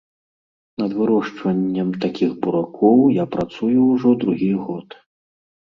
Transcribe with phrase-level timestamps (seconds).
[0.83, 4.87] Над вырошчваннем такіх буракоў я працую ўжо другі год.